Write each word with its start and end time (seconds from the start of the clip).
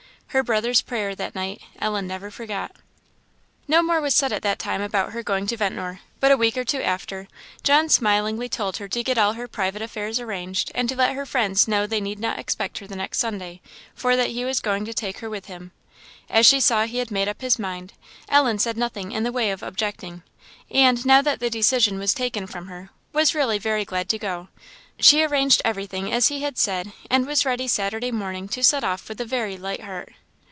Her 0.33 0.43
brother's 0.43 0.79
prayer 0.79 1.13
that 1.15 1.35
night 1.35 1.61
Ellen 1.77 2.07
never 2.07 2.31
forgot. 2.31 2.71
No 3.67 3.83
more 3.83 3.99
was 3.99 4.13
said 4.15 4.31
at 4.31 4.43
that 4.43 4.59
time 4.59 4.81
about 4.81 5.11
her 5.11 5.23
going 5.23 5.45
to 5.47 5.57
Ventnor. 5.57 5.99
But 6.21 6.31
a 6.31 6.37
week 6.37 6.55
or 6.55 6.63
two 6.63 6.81
after, 6.81 7.27
John 7.63 7.89
smilingly 7.89 8.47
told 8.47 8.77
her 8.77 8.87
to 8.87 9.03
get 9.03 9.17
all 9.17 9.33
her 9.33 9.49
private 9.49 9.81
affairs 9.81 10.21
arranged, 10.21 10.71
and 10.73 10.87
to 10.87 10.95
let 10.95 11.15
her 11.17 11.25
friends 11.25 11.67
know 11.67 11.85
they 11.85 11.99
need 11.99 12.17
not 12.17 12.39
expect 12.39 12.75
to 12.75 12.79
see 12.79 12.85
her 12.85 12.87
the 12.87 12.95
next 12.95 13.17
Sunday, 13.17 13.59
for 13.93 14.15
that 14.15 14.29
he 14.29 14.45
was 14.45 14.61
going 14.61 14.85
to 14.85 14.93
take 14.93 15.17
her 15.17 15.29
with 15.29 15.47
him. 15.47 15.73
As 16.29 16.45
she 16.45 16.61
saw 16.61 16.85
he 16.85 16.99
had 16.99 17.11
made 17.11 17.27
up 17.27 17.41
his 17.41 17.59
mind, 17.59 17.91
Ellen 18.29 18.57
said 18.57 18.77
nothing 18.77 19.11
in 19.11 19.23
the 19.23 19.33
way 19.33 19.51
of 19.51 19.61
objecting, 19.61 20.23
and, 20.69 21.05
now 21.05 21.21
that 21.21 21.41
the 21.41 21.49
decision 21.49 21.99
was 21.99 22.13
taken 22.13 22.47
from 22.47 22.67
her, 22.67 22.89
was 23.11 23.35
really 23.35 23.57
very 23.57 23.83
glad 23.83 24.07
to 24.07 24.17
go. 24.17 24.47
She 24.97 25.23
arranged 25.25 25.61
everything, 25.65 26.13
as 26.13 26.27
he 26.27 26.41
had 26.41 26.57
said; 26.57 26.93
and 27.09 27.27
was 27.27 27.43
ready 27.43 27.67
Saturday 27.67 28.11
morning 28.13 28.47
to 28.49 28.63
set 28.63 28.85
off 28.85 29.09
with 29.09 29.19
a 29.19 29.25
very 29.25 29.57
light 29.57 29.81
heart. 29.81 30.13